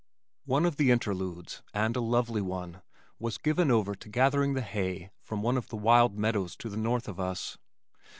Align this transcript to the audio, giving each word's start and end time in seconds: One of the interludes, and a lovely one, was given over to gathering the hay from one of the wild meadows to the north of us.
One 0.45 0.65
of 0.65 0.77
the 0.77 0.89
interludes, 0.89 1.61
and 1.75 1.95
a 1.95 2.01
lovely 2.01 2.41
one, 2.41 2.81
was 3.19 3.37
given 3.37 3.69
over 3.69 3.93
to 3.93 4.09
gathering 4.09 4.55
the 4.55 4.63
hay 4.63 5.11
from 5.21 5.43
one 5.43 5.57
of 5.57 5.67
the 5.67 5.75
wild 5.77 6.17
meadows 6.17 6.55
to 6.55 6.69
the 6.69 6.75
north 6.75 7.07
of 7.07 7.19
us. 7.19 7.59